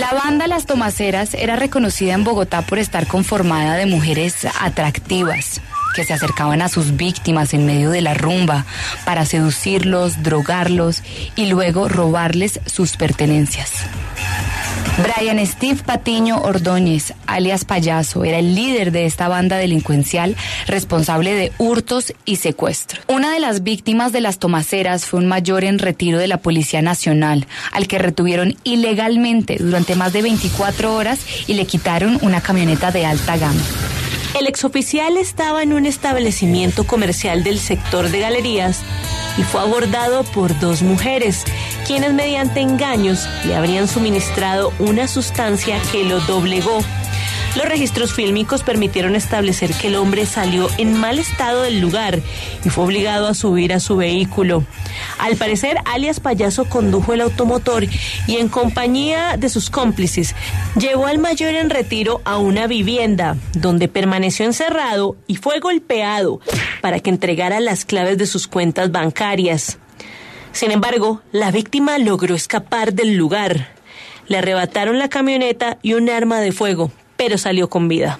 [0.00, 5.60] La banda Las Tomaceras era reconocida en Bogotá por estar conformada de mujeres atractivas
[5.94, 8.64] que se acercaban a sus víctimas en medio de la rumba
[9.04, 11.02] para seducirlos, drogarlos
[11.36, 13.72] y luego robarles sus pertenencias.
[15.02, 20.36] Brian Steve Patiño Ordóñez, alias Payaso, era el líder de esta banda delincuencial
[20.66, 23.02] responsable de hurtos y secuestros.
[23.08, 26.82] Una de las víctimas de las tomaceras fue un mayor en retiro de la Policía
[26.82, 32.90] Nacional, al que retuvieron ilegalmente durante más de 24 horas y le quitaron una camioneta
[32.90, 33.62] de alta gama.
[34.38, 38.82] El exoficial estaba en un establecimiento comercial del sector de galerías
[39.36, 41.44] y fue abordado por dos mujeres,
[41.90, 46.84] quienes mediante engaños le habrían suministrado una sustancia que lo doblegó
[47.56, 52.20] los registros fílmicos permitieron establecer que el hombre salió en mal estado del lugar
[52.64, 54.62] y fue obligado a subir a su vehículo.
[55.18, 57.86] Al parecer, alias Payaso condujo el automotor
[58.28, 60.36] y en compañía de sus cómplices
[60.78, 66.38] llevó al mayor en retiro a una vivienda donde permaneció encerrado y fue golpeado
[66.80, 69.80] para que entregara las claves de sus cuentas bancarias.
[70.52, 73.68] Sin embargo, la víctima logró escapar del lugar.
[74.26, 78.18] Le arrebataron la camioneta y un arma de fuego, pero salió con vida.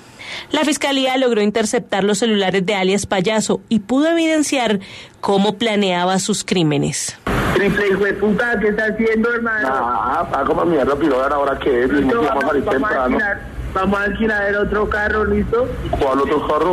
[0.53, 4.78] La fiscalía logró interceptar los celulares de alias Payaso y pudo evidenciar
[5.20, 7.17] cómo planeaba sus crímenes.
[7.55, 9.69] Triple hijo de puta, ¿qué está haciendo, hermano?
[9.70, 12.89] Ah, ah, como mierda, pero ahora que es, Listo, vamos, vamos, a salir vamos a
[12.89, 13.03] temprano.
[13.05, 13.41] alquilar,
[13.75, 15.69] vamos a alquilar el otro carro, ¿listo?
[15.91, 16.73] ¿Cuál otro carro?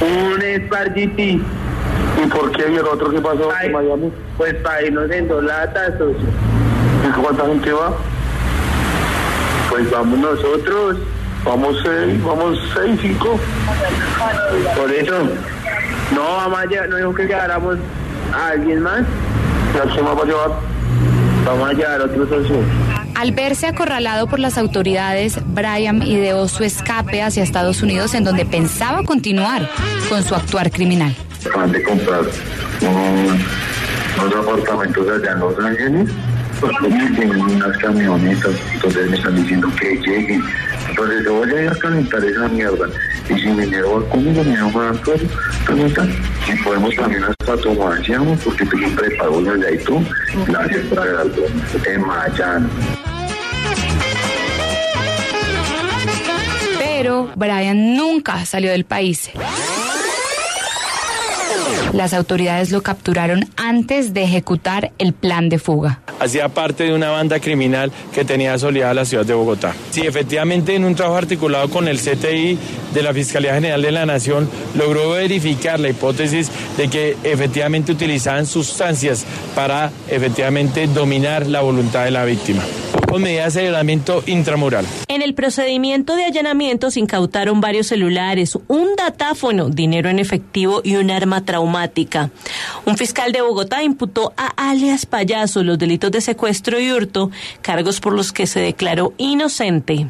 [0.00, 1.40] Un Spark GT.
[2.22, 2.70] ¿Y por qué?
[2.70, 4.12] ¿Y el otro qué pasó Ay, en Miami?
[4.36, 6.28] Pues para irnos en dos latas, socio.
[7.06, 7.92] ¿Y cuánta gente va?
[9.70, 10.96] Pues vamos nosotros.
[11.44, 13.38] Vamos seis, vamos seis, cinco.
[14.76, 15.28] Por eso.
[16.14, 17.76] No, vamos a llevar, no dijo que lleváramos
[18.32, 19.02] a alguien más.
[19.74, 20.50] ¿Y a quién más va a llevar?
[21.44, 22.56] Vamos a llevar otro socio.
[23.14, 28.44] Al verse acorralado por las autoridades, Brian ideó su escape hacia Estados Unidos en donde
[28.44, 29.68] pensaba continuar
[30.08, 31.14] con su actuar criminal.
[31.44, 32.20] De comprar
[32.80, 33.44] un-
[34.24, 36.10] unos apartamentos allá en Los Ángeles.
[36.60, 36.72] Pues
[37.16, 40.42] tienen unas camionetas, entonces me están diciendo que lleguen.
[40.88, 42.88] Entonces yo voy a ir a calentar esa mierda.
[43.28, 45.16] Y si mi dinero va conmigo, me va a dar todo.
[45.66, 46.06] Pregunta.
[46.52, 48.12] Y podemos también hasta tomar, ¿sí,
[48.44, 50.04] porque tengo un prepago allá y tú.
[50.56, 51.46] Algo.
[51.86, 52.70] En Mayán.
[56.78, 59.30] Pero Brian nunca salió del país.
[61.92, 66.00] Las autoridades lo capturaron antes de ejecutar el plan de fuga.
[66.20, 69.74] hacía parte de una banda criminal que tenía asolada la ciudad de Bogotá.
[69.90, 72.58] Sí, efectivamente, en un trabajo articulado con el CTI
[72.94, 78.46] de la Fiscalía General de la Nación, logró verificar la hipótesis de que efectivamente utilizaban
[78.46, 79.24] sustancias
[79.54, 82.62] para efectivamente dominar la voluntad de la víctima.
[83.18, 84.86] Medidas de aislamiento intramural.
[85.08, 90.96] En el procedimiento de allanamiento se incautaron varios celulares, un datáfono, dinero en efectivo y
[90.96, 92.30] un arma traumática.
[92.84, 97.30] Un fiscal de Bogotá imputó a alias Payaso los delitos de secuestro y hurto,
[97.62, 100.08] cargos por los que se declaró inocente.